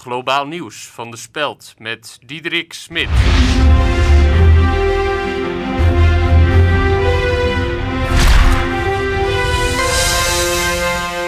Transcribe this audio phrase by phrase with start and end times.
[0.00, 3.08] Globaal nieuws van de Speld met Diederik Smit.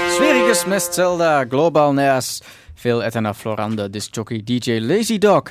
[0.08, 2.42] Sveriges mest zelda global neas
[2.74, 5.42] veel etana floranda disjockey DJ Lazy Dog.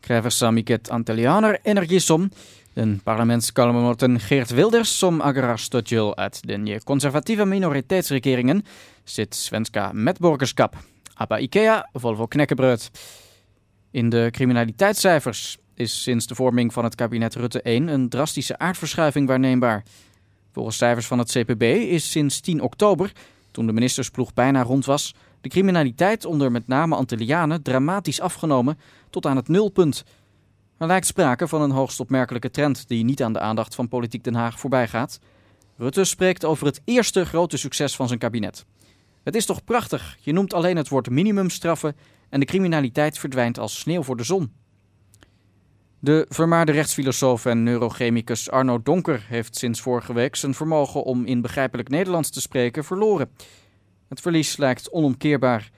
[0.00, 2.30] Kräver samiket antelianer energisom.
[2.72, 8.64] Den parlementskalmemoten Geert Wilders som agrar stotjul uit de conservatieve minoriteitsregeringen
[9.04, 10.93] zit svenska medborgerskap.
[11.14, 12.90] Abba Ikea, Volvo Knekkenbreut.
[13.90, 19.28] In de criminaliteitscijfers is sinds de vorming van het kabinet Rutte 1 een drastische aardverschuiving
[19.28, 19.84] waarneembaar.
[20.52, 23.12] Volgens cijfers van het CPB is sinds 10 oktober,
[23.50, 28.78] toen de ministersploeg bijna rond was, de criminaliteit onder met name Antillianen dramatisch afgenomen
[29.10, 30.04] tot aan het nulpunt.
[30.78, 34.24] Er lijkt sprake van een hoogst opmerkelijke trend die niet aan de aandacht van Politiek
[34.24, 35.20] Den Haag voorbij gaat.
[35.76, 38.64] Rutte spreekt over het eerste grote succes van zijn kabinet.
[39.24, 41.96] Het is toch prachtig, je noemt alleen het woord minimumstraffen
[42.28, 44.52] en de criminaliteit verdwijnt als sneeuw voor de zon.
[45.98, 51.40] De vermaarde rechtsfilosoof en neurochemicus Arno Donker heeft sinds vorige week zijn vermogen om in
[51.40, 53.30] begrijpelijk Nederlands te spreken verloren.
[54.08, 55.70] Het verlies lijkt onomkeerbaar.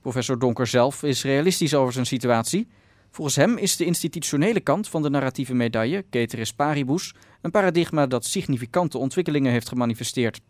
[0.00, 2.68] Professor Donker zelf is realistisch over zijn situatie.
[3.10, 8.24] Volgens hem is de institutionele kant van de narratieve medaille, Ceteris Paribus, een paradigma dat
[8.24, 10.40] significante ontwikkelingen heeft gemanifesteerd.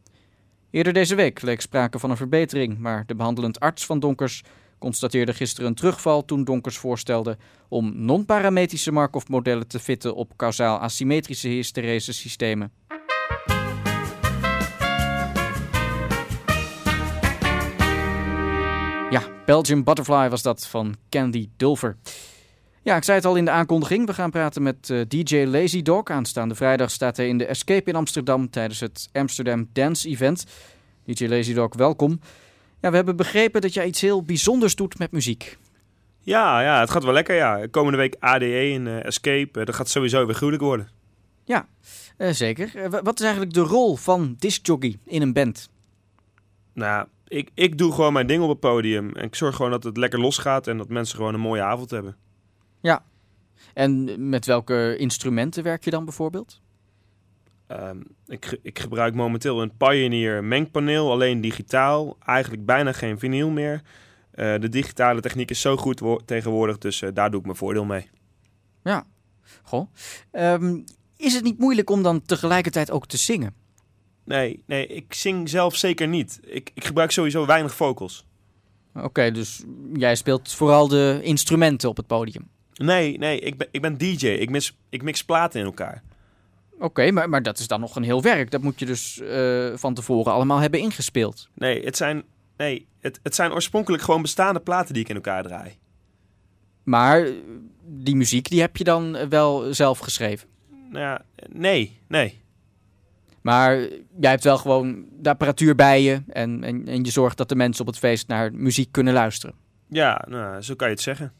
[0.76, 4.42] Eerder deze week leek sprake van een verbetering, maar de behandelend arts van Donkers
[4.78, 7.36] constateerde gisteren een terugval toen Donkers voorstelde
[7.68, 12.72] om non-parametrische Markov-modellen te fitten op kausaal asymmetrische hysterese systemen.
[19.10, 21.96] Ja, Belgium Butterfly was dat van Candy Dulver.
[22.86, 24.06] Ja, ik zei het al in de aankondiging.
[24.06, 26.04] We gaan praten met uh, DJ Lazy Dog.
[26.04, 30.46] Aanstaande vrijdag staat hij in de Escape in Amsterdam tijdens het Amsterdam Dance Event.
[31.04, 32.20] DJ Lazy Dog, welkom.
[32.80, 35.58] Ja, we hebben begrepen dat jij iets heel bijzonders doet met muziek.
[36.20, 37.34] Ja, ja het gaat wel lekker.
[37.34, 37.66] Ja.
[37.70, 39.60] Komende week ADE in uh, Escape.
[39.60, 40.88] Uh, dat gaat sowieso weer gruwelijk worden.
[41.44, 41.66] Ja,
[42.32, 42.70] zeker.
[43.02, 45.68] wat is eigenlijk de rol van discjockey in een band?
[46.72, 49.10] Nou, ik, ik doe gewoon mijn ding op het podium.
[49.12, 51.90] En ik zorg gewoon dat het lekker losgaat en dat mensen gewoon een mooie avond
[51.90, 52.16] hebben.
[52.86, 53.04] Ja.
[53.74, 56.60] En met welke instrumenten werk je dan bijvoorbeeld?
[57.68, 62.16] Um, ik, ik, gebruik momenteel een Pioneer mengpaneel, alleen digitaal.
[62.24, 63.82] Eigenlijk bijna geen vinyl meer.
[64.34, 67.84] Uh, de digitale techniek is zo goed tegenwoordig, dus uh, daar doe ik mijn voordeel
[67.84, 68.08] mee.
[68.82, 69.04] Ja,
[69.62, 69.86] goh.
[70.32, 70.84] Um,
[71.16, 73.54] is het niet moeilijk om dan tegelijkertijd ook te zingen?
[74.24, 76.40] Nee, nee ik zing zelf zeker niet.
[76.42, 78.26] Ik, ik gebruik sowieso weinig vocals.
[78.94, 82.48] Oké, dus jij speelt vooral de instrumenten op het podium?
[82.76, 84.26] Nee, nee, ik ben, ik ben DJ.
[84.26, 86.02] Ik mix, ik mix platen in elkaar.
[86.78, 88.50] Oké, maar, maar dat is dan nog een heel werk.
[88.50, 91.48] Dat moet je dus uh, van tevoren allemaal hebben ingespeeld.
[91.54, 92.22] Nee, het zijn,
[92.56, 95.78] nee het, het zijn oorspronkelijk gewoon bestaande platen die ik in elkaar draai.
[96.82, 97.28] Maar
[97.84, 100.48] die muziek, die heb je dan wel zelf geschreven?
[100.90, 102.40] Nou ja, nee, nee.
[103.40, 103.78] Maar
[104.20, 107.56] jij hebt wel gewoon de apparatuur bij je en, en, en je zorgt dat de
[107.56, 109.54] mensen op het feest naar muziek kunnen luisteren.
[109.88, 111.32] Ja, nou, zo kan je het zeggen.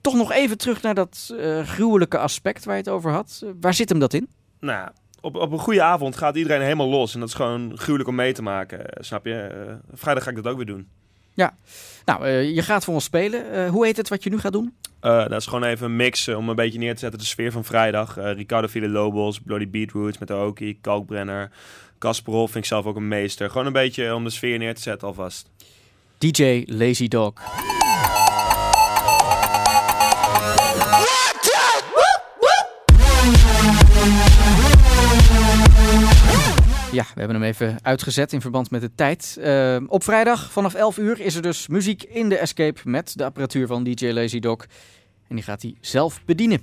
[0.00, 3.40] Toch nog even terug naar dat uh, gruwelijke aspect waar je het over had.
[3.44, 4.28] Uh, waar zit hem dat in?
[4.60, 4.88] Nou,
[5.20, 7.14] op, op een goede avond gaat iedereen helemaal los.
[7.14, 9.76] En dat is gewoon gruwelijk om mee te maken, snap je?
[9.92, 10.88] vrijdag ga ik dat ook weer doen.
[11.34, 11.54] Ja,
[12.04, 13.68] nou, je gaat voor ons spelen.
[13.68, 14.74] hoe heet het wat je nu gaat doen?
[15.00, 17.64] dat is gewoon even een mix om een beetje neer te zetten de sfeer van
[17.64, 18.16] vrijdag.
[18.16, 21.50] Ricardo Villalobos, Bloody Beetroots met Aoki, Kalkbrenner,
[21.98, 23.50] Kasparov vind ik zelf ook een meester.
[23.50, 25.50] Gewoon een beetje om de sfeer neer te zetten alvast.
[26.18, 27.32] DJ Lazy Dog.
[37.14, 39.36] We hebben hem even uitgezet in verband met de tijd.
[39.40, 43.24] Uh, op vrijdag vanaf 11 uur is er dus muziek in de Escape met de
[43.24, 44.66] apparatuur van DJ Lazy Dog.
[45.28, 46.62] En die gaat hij zelf bedienen.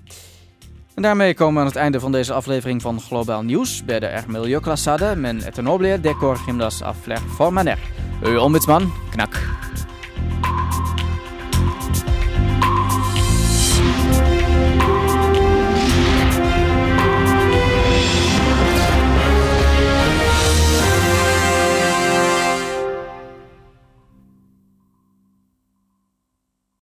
[0.93, 3.85] En daarmee komen we aan het einde van deze aflevering van Globaal Nieuws.
[3.85, 7.79] Bij de er milieuklasade men eternobile decor gymnas afleg formaner.
[8.23, 9.39] Uw ombudsman, knak.